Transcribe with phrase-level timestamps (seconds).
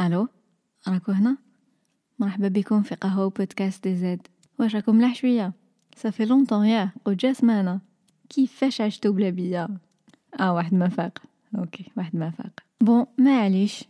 [0.00, 0.28] ألو؟
[0.88, 1.36] راكو هنا؟
[2.18, 4.26] مرحبا بكم في قهوة podcast DZ.
[4.58, 5.52] واش راكم ملاح شوية
[5.96, 6.92] ça fait longtemps ياه.
[7.04, 7.80] قد سمانة
[8.28, 9.68] كيفاش عشتو بلا بيا؟
[10.40, 11.18] آه واحد ما فاق
[11.58, 13.84] OK واحد ما فاق bon معليش.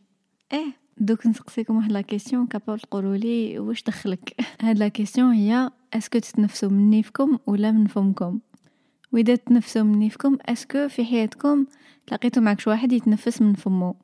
[0.53, 2.47] إيه دوك نسقسيكم واحد la question.
[2.47, 7.71] capable تقولوا لي واش دخلك؟ هاد la question هي est-ce que تتنفسوا من نيفكم ولا
[7.71, 8.41] من فمكم؟
[9.13, 11.67] وإذا تنفسوا من نيفكم est-ce que في حياتكم
[12.13, 13.97] لقيتوا معك واحد يتنفس من فمو؟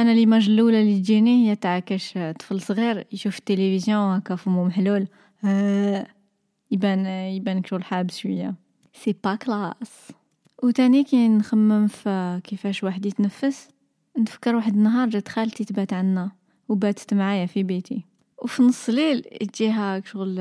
[0.00, 5.06] أنا l'image الأولى اللي تجيني هي تاع كاش طفل صغير يشوف التلفزيون هكا فمو محلول.
[5.44, 6.06] آه
[6.70, 8.54] يبان يبان كشغل حابس شوية.
[8.94, 10.12] c'est pas classe
[10.62, 13.68] وتاني كي نخمم في كيفاش واحد يتنفس
[14.18, 16.30] نتفكر واحد النهار جات خالتي تبات عنا
[16.68, 18.04] وباتت معايا في بيتي.
[18.38, 20.34] وفي نص الليل تجيها شغل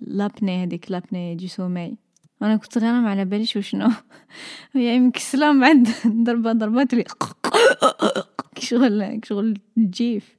[0.00, 1.96] l'apnée هذيك l'apnée du sommeil
[2.42, 3.90] أنا كنت صغيرة ما على باليش وشنو.
[4.74, 7.04] هي مكسله بعد ضربة ضربات لي
[8.68, 10.36] شغل شغل تجيف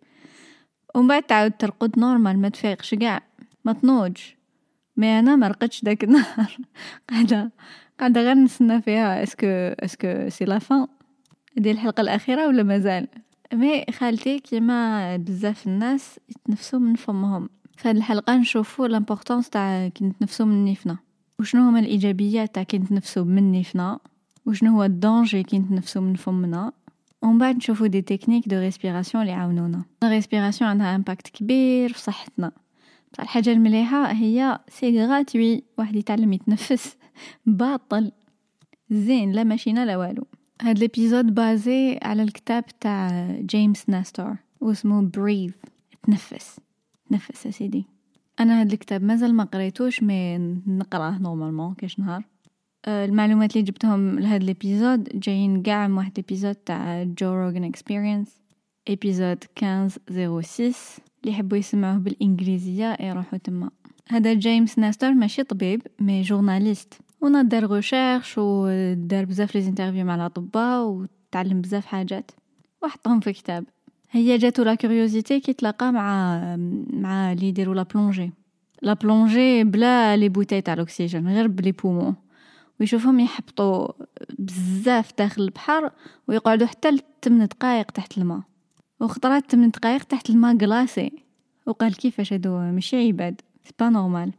[0.96, 3.22] ومن بعد تعاود ترقد normal ما تفيقش قاع
[3.66, 4.18] ما تنوج.
[4.98, 6.58] mais أنا ما رقدش داك النهار.
[7.10, 7.52] قاعدة
[8.00, 9.48] قاعدة غير نستنى فيها est-ce que
[9.80, 10.88] est-ce que c'est la fin
[11.58, 13.08] ديال الحلقة الأخيرة ولا مازال
[13.54, 17.50] mais خالتي كيما بزاف الناس يتنفسوا من فمهم.
[17.84, 20.98] هذه الحلقة نشوفوا l'importance تاع كي نتنفسوا من نيفنا.
[21.40, 24.00] وشنو هما الإيجابيات تاع كي نتنفسوا من نيفنا؟
[24.46, 26.72] وشنو هو ال danger نتنفسوا من فمنا؟
[27.24, 32.00] ومن بعد نشوفوا des techniques de respiration اللي يعاونونا ال respiration عندها impact كبير في
[32.00, 32.52] صحتنا
[33.14, 36.98] بصح الحاجة المليحه هي c'est gratuit واحد يتعلم يتنفس
[37.46, 38.12] باطل
[38.90, 40.28] زين لا ماشينا لا والو
[40.62, 45.54] هاد l'épisode basé على الكتاب تاع جيمس ناستور واسمه Breath
[46.04, 46.60] تنفس
[47.10, 47.86] تنفس يا سيدي
[48.40, 52.24] أنا هاد الكتاب مازال ما قريتوش mais نقراه normalement كاش نهار
[52.88, 58.42] المعلومات اللي جبتهم لهاد l'épisode جايين قاع من واحد l'épisode تاع Joe Rogan Experience.
[58.90, 60.76] épisode 1506
[61.22, 63.70] اللي يحبوا يسمعوه بالإنجليزية يروحوا تما.
[64.10, 66.94] هذا جيمس ناستر ماشي طبيب mais journaliste.
[67.22, 72.32] ونضر recherches ودار بزاف les interviews مع الأطباء وتعلم بزاف حاجات.
[72.84, 73.66] وحطهم في كتاب.
[74.12, 76.38] هي جاتو la curiosité كي تلاقى مع
[76.94, 78.32] مع اللي يديروا la plongée
[78.82, 82.16] la plongée بلا les bouteilles تاع الأكسجين غير ب les poumons
[82.80, 83.88] ويشوفهم يحبطوا
[84.40, 85.92] بزاف داخل البحر
[86.28, 88.42] ويقعدوا حتى لثمان دقائق تحت الماء.
[89.00, 91.12] وخطرات 8 دقائق تحت الماء قلاسي.
[91.66, 94.32] وقال كيفاش هادو ماشي عباد c'est pas normal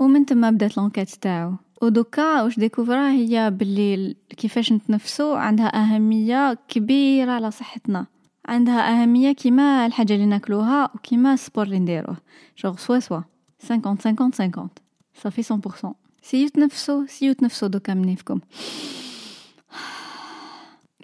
[0.00, 1.54] ومن تما بدات l'enquête تاعو.
[1.82, 8.06] ودوكا واش ديكوفرا هي باللي كيفاش نتنفسو؟ عندها أهمية كبيرة على صحتنا.
[8.48, 12.16] عندها أهمية كيما الحاجة اللي ناكلوها وكيما ال sport اللي نديروه.
[12.58, 13.20] جوغ سوا سوا
[13.62, 13.82] 50
[14.16, 14.68] 50 50
[15.14, 18.40] صافي 100% سيو تنفسو سيو تنفسو دوكا منيفكم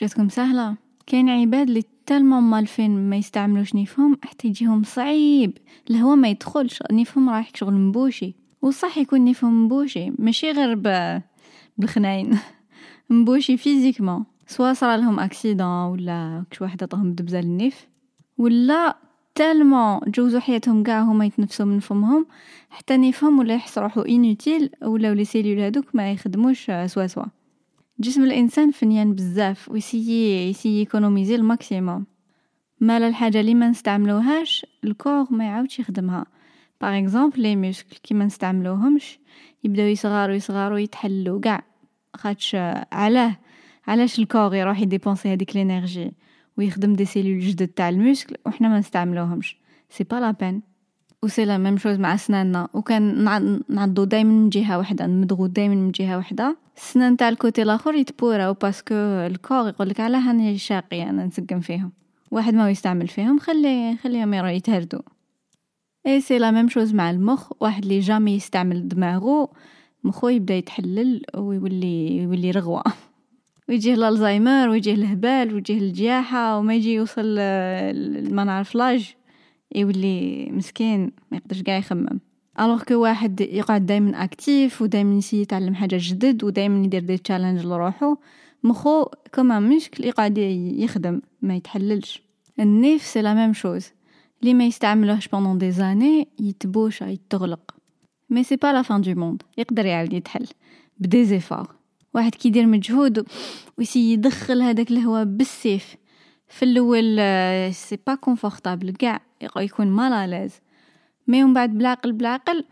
[0.01, 0.77] جاتكم سهلة.
[1.07, 5.59] كاين عباد اللي tellement مالفين ما يستعملوش نيفهم حتى يجيهم صعيب.
[5.91, 6.83] الهوا ما يدخلش.
[6.93, 8.35] نيفهم رايح شغل مبوشي.
[8.63, 11.19] وصح يكون نيفهم مبوشي ماشي غير ب...
[11.79, 12.39] بالخناين.
[13.11, 14.25] مبوشي physiquement.
[14.47, 17.89] soit صرا لهم accident ولا كش واحد عطاهم دبزة للنيف.
[18.39, 18.97] ولا
[19.39, 22.27] tellement جوزو حياتهم قاع هما يتنفسوا من فمهم
[22.71, 27.25] حتى نيفهم ولا يحس روحو inutile ولا les cellules هذوك ما يخدموش سوا سوا
[28.01, 32.07] جسم الانسان فنيان بزاف ويسيي يسيي يكونوميزي ال maximum
[32.81, 36.27] مالا الحاجة اللي ما نستعملوهاش ال corps ما يعاودش يخدمها
[36.81, 39.19] par exemple les muscles كي ما نستعملوهمش
[39.65, 41.65] يبداو يصغاروا يصغاروا يتحلوا قاع
[42.15, 42.55] خاطش
[42.93, 43.37] علاه
[43.89, 46.13] علاش ال corps يروح يديبونسي هذيك l'énergie
[46.59, 49.57] ويخدم des cellules جدد تاع ال muscle وحنا ما نستعملوهمش.
[49.91, 50.63] c'est pas la peine.
[51.23, 52.69] و c'est la même chose مع سناننا.
[52.75, 53.25] وكان
[53.69, 57.95] نعضو دايما من جهة واحدة نمدغو دايما من جهة واحدة السنان تاع ال côté الآخر
[57.95, 61.93] يتبوراو parce que ال corps يقولك علاه هاني شاقي أنا نسقم فيهم.
[62.31, 65.01] واحد ما يستعمل فيهم خلي خليهم يرو يتهردو.
[66.07, 69.51] et c'est la même chose مع المخ واحد اللي jamais يستعمل دماغو
[70.05, 72.83] مخو يبدأ يتحلل ويولي يولي رغوة.
[73.69, 77.37] ويجيه الألزايمر ويجيه الهبال ويجيه الجياحة وما يجي يوصل
[78.35, 79.15] ما نعرف l'âge
[79.75, 82.21] يولي مسكين ما يقدرش قاع يخمم.
[82.61, 87.67] alors que واحد يقعد دائما actif ودائما يسي يتعلم حاجة جدد ودائما يدير des challenges
[87.67, 88.17] لروحو.
[88.65, 92.23] مخو كما مشكل يقعد يخدم ما يتحللش.
[92.61, 93.87] النيف c'est la même chose.
[94.41, 97.75] اللي ما يستعملوهش pendant des années يتبوش يتغلق.
[98.31, 99.43] mais c'est pas la fin du monde.
[99.59, 100.47] يقدر يعاود يتحل.
[100.99, 101.78] ب des efforts
[102.15, 103.27] واحد كيدير مجهود
[103.79, 105.97] ويسي يدخل هذاك الهواء بالسيف.
[106.49, 107.17] في الأول
[107.75, 109.21] c'est pas confortable كاع
[109.57, 110.61] يكون mal à l'aise
[111.27, 112.65] mais من بعد بالعقل بالعقل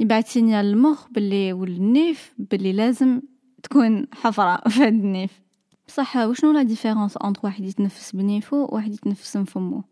[0.00, 3.20] يبعث signal للمخ باللي والنيف باللي لازم
[3.62, 5.40] تكون حفرة في هاد النيف.
[5.88, 9.84] بصح وشنو la différence انت واحد يتنفس بنيفو وواحد يتنفس من فمو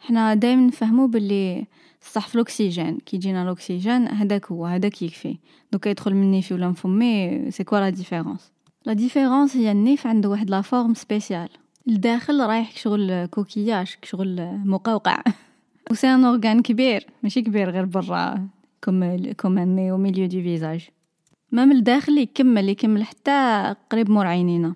[0.00, 1.66] حنا دائما نفهمو باللي
[2.12, 5.38] صح في الأكسجين كي يجينا الأكسجين هذاك هو هذاك يكفي.
[5.72, 8.52] دوكا يدخل من نيفي ولا من فمي c'est quoi la différence
[8.86, 11.48] la différence هي النيف عنده واحد la forme spéciale
[11.88, 15.22] الداخل رايح شغل كوكياش شغل مقوقع.
[15.90, 18.48] و c'est un organe كبير ماشي كبير غير برا
[18.84, 20.88] comme comme un nez au milieu du visage
[21.52, 24.74] même الداخل يكمل يكمل حتى قريب مور عينينا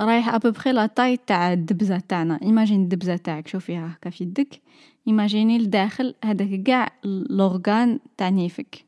[0.00, 2.38] رايح à peu près la taille تاع الدبزة تاعنا.
[2.42, 4.60] imagine الدبزة تاعك شوفيها هكا في يدك.
[5.08, 8.84] imagine الداخل هذاك كاع l'organe تاع نيفك.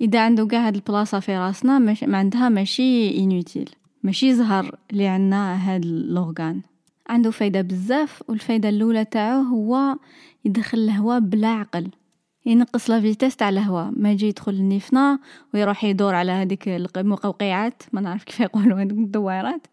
[0.00, 3.70] إذا عنده كاع هاد البلاصة في راسنا مش ما عندها ماشي inutile
[4.02, 6.60] ماشي زهر اللي عندنا هاد l'organe
[7.08, 9.96] عنده فايدة بزاف والفايدة الأولى تاعو هو
[10.44, 11.88] يدخل الهواء بالعقل.
[12.46, 13.92] ينقص la vitesse تاع الهواء.
[13.96, 15.18] ما يجي يدخل النيفنا
[15.54, 19.66] ويروح يدور على هذيك المقوقعات ما نعرف كيف يقولوا هذوك الدويرات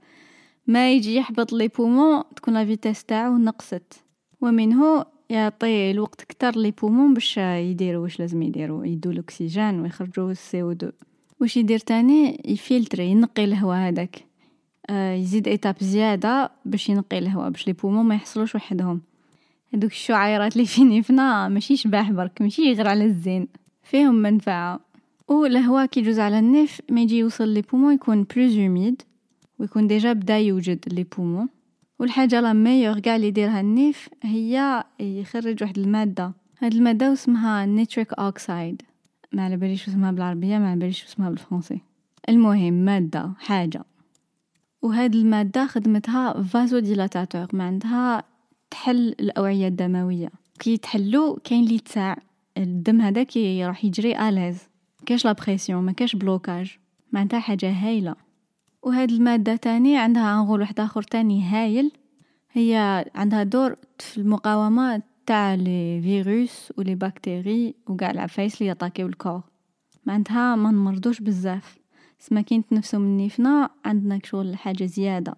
[0.68, 4.04] ما يجي يحبط les poumons تكون la vitesse تاعو نقصت.
[4.42, 10.62] ومنه يعطي الوقت كتر les poumons باش يديروا واش لازم يديروا يدو الأكسجين ويخرجوا ال
[10.62, 10.92] CO2
[11.42, 14.25] واش يدير تاني؟ يفلتري ينقي الهواء هذاك.
[14.90, 19.02] آه يزيد étape زيادة باش ينقي الهواء باش les poumons ما يحصلوش وحدهم.
[19.74, 23.48] هذوك الشعيرات اللي في نيفنا ماشي شباح برك ماشي غير على الزين.
[23.84, 24.80] فيهم منفعة.
[25.28, 29.02] والهواء كي يجوز على النيف ما يجي يوصل les poumons يكون plus humide
[29.59, 31.50] ويكون déjà بدا يوجد les poumons.
[32.00, 36.33] والحاجة la meilleure قاع اللي يديرها النيف هي يخرج واحد المادة.
[36.59, 38.81] هاد المادة اسمها nitric oxide
[39.31, 41.81] ما على باليش اسمها بالعربية ما على باليش اسمها بالفرنسي.
[42.30, 43.83] المهم مادة حاجة.
[44.81, 48.24] وهاد المادة خدمتها vasodilatateur معناها
[48.71, 50.30] تحل الأوعية الدموية.
[50.59, 52.18] كي تحلو كاين لي تساع
[52.57, 54.68] الدم هذاك راح يجري à l'aise
[55.06, 56.78] كاش la pression ما كاش blocage
[57.12, 58.15] معناتها حاجة هايلة.
[58.84, 61.92] وهاد المادة تاني عندها un rôle واحد آخر تاني هايل.
[62.52, 69.08] هي عندها دور في المقاومة تاع les virus و bactéries و قاع العفايس لي يطاكيو
[69.08, 69.42] ال corps.
[70.06, 71.78] معناتها ما نمرضوش بزاف.
[72.20, 75.36] سما كي نتنفسو من نيفنا عندنا شغل حاجة زيادة.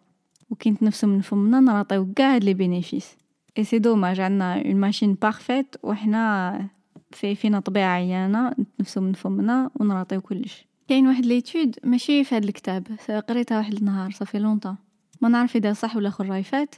[0.49, 3.17] و كي نتنفسو من فمنا نراطيو قاع هاد les bénéfices.
[3.57, 6.67] et c'est dommage عندنا une machine parfaite و حنا
[7.11, 10.68] في فينا طبيعة عيانة نتنفسو من فمنا و نراطيو كلش.
[10.89, 12.87] كاين واحد l'étude ماشي في هاد الكتاب
[13.29, 14.75] قريتها واحد النهار ça fait longtemps.
[15.21, 16.75] ما نعرف إذا صح ولا خرايفات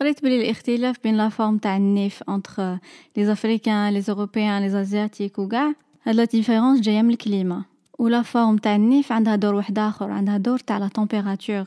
[0.00, 2.78] قريت بلي الاختلاف بين la forme تاع النيف entre
[3.16, 7.64] les Africains les Européens les Asiatiques وكاع هاد la différence جاية من ال climat
[7.98, 11.64] و la forme تاع النيف عندها دور واحد آخر عندها دور تاع la température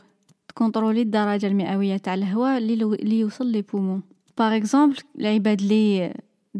[0.47, 4.01] تكونترولي الدرجه المئوية تاع الهواء اللي يوصل les poumons
[4.37, 6.13] par exemple العباد اللي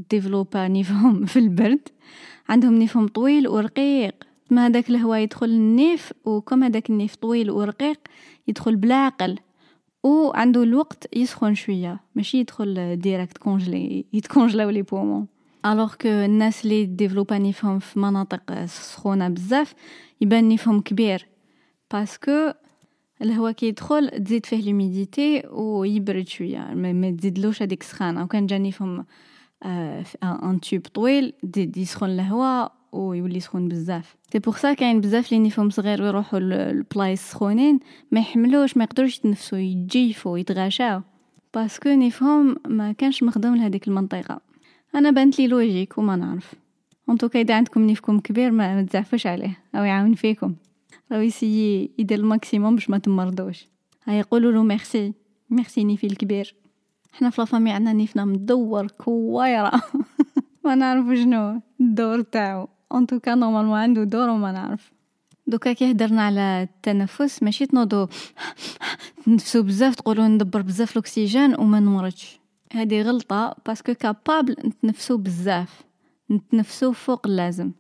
[0.10, 1.90] développé نيفهم في البرد
[2.50, 4.31] عندهم نيفهم طويل ورقيق.
[4.52, 8.00] ما هداك الهواء يدخل النيف وكم هداك النيف طويل ورقيق
[8.48, 9.38] يدخل بالعقل.
[10.04, 15.28] وعنده الوقت يسخن شوية ماشي يدخل direct congelé يتكونجلاو les poumons.
[15.66, 19.74] alors que الناس اللي développé نيفهم في مناطق سخونة بزاف
[20.22, 21.28] يبان نيفهم كبير.
[21.94, 22.52] parce que
[23.22, 28.24] الهواء كي يدخل تزيد فيه l'humidité ويبرد شوية ما تزيدلوش هذيك السخانة.
[28.24, 29.06] وكان جا نيفهم
[30.24, 34.16] un tube طويل تزيد يسخن الهواء ويولي سخون بزاف.
[34.32, 37.80] c'est pour ça كاين بزاف لي نيفهم صغير ويروحوا لبلايص سخونين
[38.12, 41.02] ما يحملوش ما يقدروش يتنفسوا يجيفوا يتغاشاو.
[41.54, 44.42] parce que نيفهم ما كانش مخدوم لهذيك المنطقة.
[44.96, 46.54] أنا بانت لي logique وما نعرف.
[47.10, 50.56] انتو إذا عندكم نيفكم كبير ما تزعفوش عليه أو يعاون فيكم.
[51.12, 53.68] راهو يسيي يدير ال maximum باش ما تمرضوش.
[54.04, 55.14] هاي يقولوا له merci
[55.50, 56.56] merci نيفي الكبير.
[57.14, 59.72] حنا في la famille عندنا نيفنا مدور كوايره
[60.66, 62.68] ما نعرف شنو الدور تاعو.
[62.98, 64.92] en tout cas normalement عنده دور وما نعرف
[65.48, 68.08] دوكا كي هدرنا على التنفس ماشي تنوضو
[69.26, 72.40] تنفسو بزاف تقولو ندبر بزاف الأكسجين وما نمرضش.
[72.74, 75.82] هذه غلطة parce que capable نتنفسو بزاف
[76.32, 77.72] نتنفسو فوق اللازم.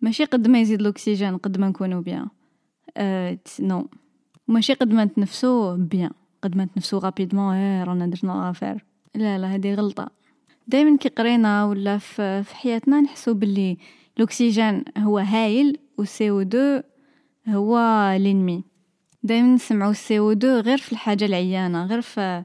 [0.00, 2.28] ماشي قد ما يزيد الأكسجين قد ما نكونو bien.
[2.96, 3.88] ah non.
[4.48, 6.10] ماشي قد ما نتنفسو bien
[6.42, 8.84] قد ما نتنفسو rapidement آه رانا درنا affaire
[9.14, 10.10] لا لا هذه غلطة.
[10.68, 13.76] دائما كي قرينا ولا في حياتنا نحسو باللي
[14.18, 16.80] الاكسجين هو هايل و CO2
[17.48, 17.78] هو
[18.18, 18.64] l'ennemi
[19.22, 22.44] دائما نسمعو CO2 غير في الحاجة العيانه غير في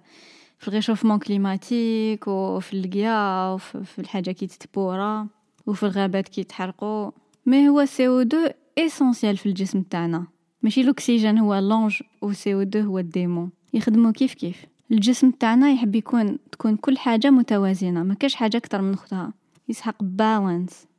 [0.59, 5.27] في ال réchauffement climatique وفي القيا وفي الحاجة كي تتبورا
[5.67, 7.11] وفي الغابات كي يتحرقوا
[7.45, 10.27] mais هو CO2 essentiel في الجسم تاعنا
[10.63, 15.95] ماشي الاكسجين هو l'ange و CO2 هو ال démon يخدموا كيف كيف الجسم تاعنا يحب
[15.95, 19.33] يكون تكون كل حاجة متوازنه ما كاش حاجة أكتر من اختها
[19.69, 20.90] يسحق balance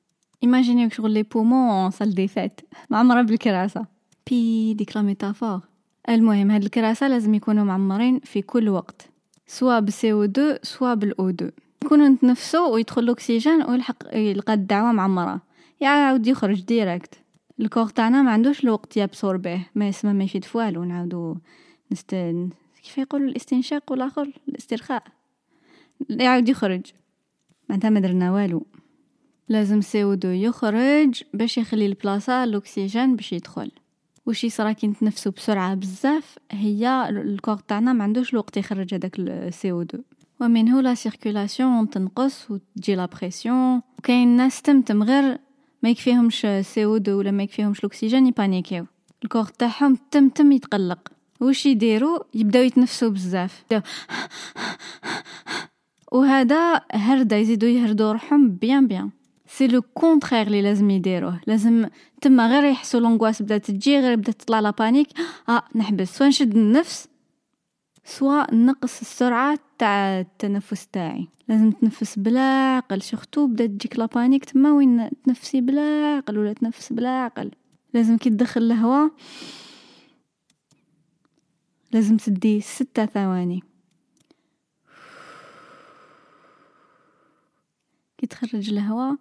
[0.42, 3.86] ايماجينيو شغل les poumons salle des fêtes معمره بالكراسه
[4.30, 5.60] بي ديك la métaphore
[6.08, 9.08] المهم هاد الكراسه لازم يكونوا معمرين في كل وقت
[9.46, 11.50] سوا بالسي أو 2 سوا بالاو 2
[11.84, 15.40] يكونوا نتنفسوا ويدخل الاكسجين ويلحق يلقى الدعوه معمره
[15.80, 17.14] يعاود يخرج direct
[17.60, 21.36] ال corps تاعنا ما عندوش الوقت يابسوربيه ما يسمى ما يفيد فوالو نعاودو
[21.92, 22.10] نست
[22.82, 25.02] كيف يقولوا الاستنشاق والاخر الاسترخاء
[26.10, 26.82] يعاود يخرج
[27.68, 28.66] معناتها ما درنا والو
[29.48, 33.70] لازم CO2 يخرج باش يخلي البلاصة الأكسجين باش يدخل.
[34.26, 39.18] وش يصرا كي نتنفسو بسرعة بزاف هي ال corps تاعنا ما عندوش الوقت يخرج هذاك
[39.18, 40.04] ال CO2
[40.40, 45.38] ومنه la circulation تنقص وتجي la pression وكاين ناس تمتم غير
[45.82, 48.86] ما يكفيهمش CO2 ولا ما يكفيهمش الأكسجين يبانيكيو.
[49.24, 51.08] ال corps تاعهم تمتم يتقلق.
[51.40, 53.64] وش يديروا يبداو يتنفسوا بزاف.
[56.12, 59.10] وهذا هرده يزيدوا يهردوا روحهم bien bien.
[59.56, 61.88] c'est le contraire لي لازم يديروه لازم
[62.20, 65.08] تما غير يحسوا l'angoisse بدات تجي غير بدات تطلع la panique
[65.48, 67.08] آه نحبس soit نشد النفس
[68.04, 74.44] soit نقص السرعة تاع التنفس تاعي لازم تنفس بلا عقل surtout بدات تجيك la panique
[74.44, 77.50] تما وين تنفسي بلا عقل ولا تنفس بلا عقل
[77.94, 79.10] لازم كي تدخل الهواء
[81.92, 83.62] لازم تدي ستة ثواني
[88.18, 89.16] كي تخرج الهواء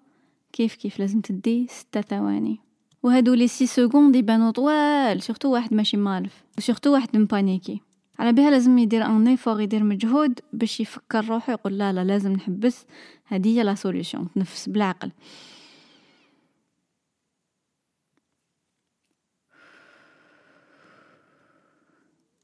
[0.53, 2.60] كيف كيف لازم تدي ستة ثواني.
[3.03, 6.43] وهادو les six secondes يبانو طوال surtout واحد ماشي مالف.
[6.58, 7.81] و surtout واحد مبانيكي
[8.20, 12.31] على بها لازم يدير un effort يدير مجهود باش يفكر روحو يقول لا لا لازم
[12.31, 12.86] نحبس.
[13.25, 15.12] هذه هي la solution تنفس بالعقل.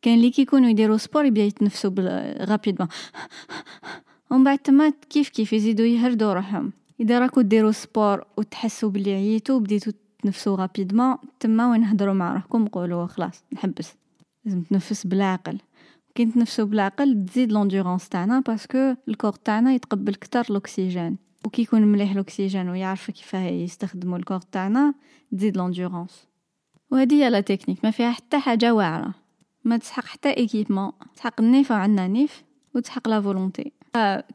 [0.01, 1.91] كاين اللي كيكونوا يديروا sport يبدا يتنفسوا
[2.45, 2.89] rapidement
[4.31, 6.73] ومن بعد تما كيف كيف يزيدوا يهردوا روحهم.
[6.99, 12.67] إذا راكو ديروا sport وتحسوا بلي عييتوا بديتوا تنفسوا rapidement تما وين نهضروا مع روحكم
[12.67, 13.93] قولوا خلاص نحبس.
[14.45, 15.57] لازم تنفس بالعقل.
[16.15, 21.61] كي نتنفسوا بالعقل تزيد l'endurance تاعنا parce que ال corps تاعنا يتقبل كتر الاكسجين وكي
[21.61, 24.93] يكون مليح الاكسجين ويعرف كيفاه يستخدموا ال corps تاعنا
[25.31, 26.27] تزيد l'endurance
[26.91, 29.13] وهذه هي la technique ما فيها حتى حاجة واعرة.
[29.63, 32.43] ما تسحق حتى équipement تسحق النيف وعندنا نيف
[32.75, 33.71] وتسحق la volonté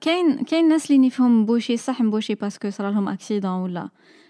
[0.00, 3.88] كاين كاين ناس اللي نيفهم bouché صح مبوشي parce que صرا لهم accident ولا.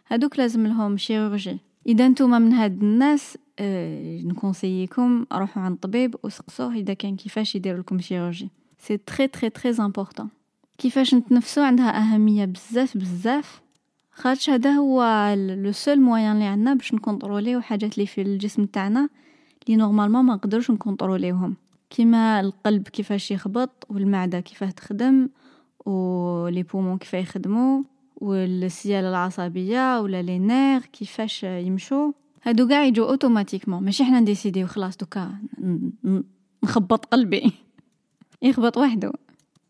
[0.08, 6.74] هادوك لازم لهم chirurgie إذا نتوما من هاد الناس آه نكونسييكم روحوا عند طبيب وسقسوه
[6.74, 10.28] إذا كان كيفاش يدير لكم chirurgie c'est très très très important
[10.78, 13.62] كيفاش نتنفسوا عندها أهمية بزاف بزاف.
[14.12, 15.04] خاطش هذا هو
[15.36, 19.08] le seul moyen اللي عندنا باش نكونطروليو حاجات اللي في الجسم تاعنا
[19.66, 21.56] اللي normalement ما نقدرش نكونطروليوهم
[21.92, 25.28] كيما القلب كيفاش يخبط والمعدة كيفاه تخدم
[25.86, 27.82] و les poumons كيف يخدموا
[28.16, 33.82] والسيالة العصبية ولا les nerfs كيفاش يمشوا هادو قاع يجو automatiquement.
[33.82, 35.32] ماشي حنا نديسيديو خلاص دوكا
[36.64, 37.52] نخبط قلبي
[38.42, 39.12] يخبط وحده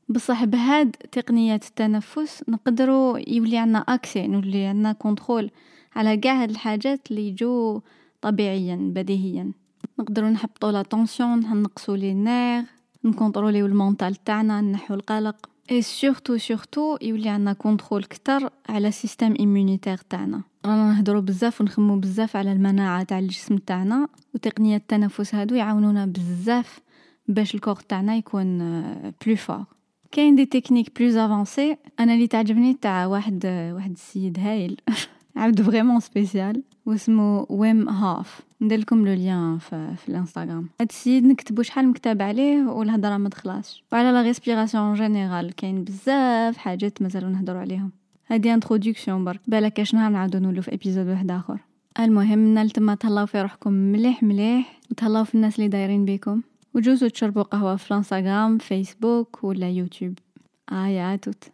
[0.08, 5.50] بصح بهاد تقنيات التنفس نقدروا يولي عنا accès نولي عنا contrôle
[5.96, 7.80] على قاع هاد الحاجات اللي يجو
[8.20, 9.52] طبيعيا بديهيا
[10.02, 12.64] نقدروا نحبطوا la tension نقصوا les nerfs
[13.04, 15.36] نكونطروليو ال mental تاعنا نحو القلق.
[15.70, 20.42] et surtout surtout يولي عندنا contrôle كتر على système immunitaire تاعنا.
[20.66, 26.80] رانا نهضروا بزاف ونخمو بزاف على المناعة تاع الجسم تاعنا وتقنية التنفس هادو يعاونونا بزاف
[27.28, 28.58] باش ال corps تاعنا يكون
[29.26, 29.64] plus fort
[30.12, 34.80] كاين des techniques plus avancées أنا اللي تعجبني تاع واحد واحد السيد هايل.
[35.36, 40.68] عبد vraiment spécial واسمو Wim Hof ندير لكم le lien في, الانستغرام.
[40.80, 46.56] هاد السيد نكتبو شحال مكتاب عليه والهضرة ما تخلاصش وعلى la respiration générale كاين بزاف
[46.56, 47.90] حاجات مازالو نهضروا عليهم.
[48.30, 49.40] هادي introduction برك.
[49.46, 51.58] بالك كاش نهار نعاودو نولو في épisode واحد آخر.
[52.00, 54.80] المهم نال تما تهلاو في روحكم مليح مليح.
[54.90, 56.42] وتهلاو في الناس اللي دايرين بيكم
[56.74, 60.18] وجوزو تشربوا قهوة في الانستغرام فيسبوك ولا يوتيوب
[60.72, 61.44] آه يا توت.